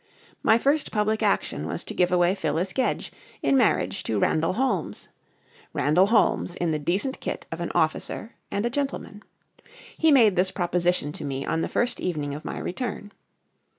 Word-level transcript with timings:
My 0.41 0.57
first 0.57 0.91
public 0.91 1.21
action 1.21 1.67
was 1.67 1.83
to 1.83 1.93
give 1.93 2.11
away 2.11 2.33
Phyllis 2.33 2.73
Gedge 2.73 3.11
in 3.43 3.55
marriage 3.55 4.01
to 4.05 4.17
Randall 4.17 4.53
Holmes 4.53 5.09
Randall 5.73 6.07
Holmes 6.07 6.55
in 6.55 6.71
the 6.71 6.79
decent 6.79 7.19
kit 7.19 7.45
of 7.51 7.59
an 7.59 7.71
officer 7.75 8.33
and 8.49 8.65
a 8.65 8.71
gentleman. 8.71 9.21
He 9.95 10.11
made 10.11 10.35
this 10.35 10.49
proposition 10.49 11.11
to 11.11 11.23
me 11.23 11.45
on 11.45 11.61
the 11.61 11.69
first 11.69 11.99
evening 12.01 12.33
of 12.33 12.43
my 12.43 12.57
return. 12.57 13.11